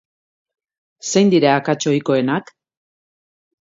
Zein 1.13 1.31
dira 1.35 1.53
akats 1.59 1.81
ohikoenak? 1.95 2.55